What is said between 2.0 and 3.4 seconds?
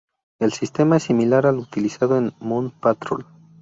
en "Moon Patrol".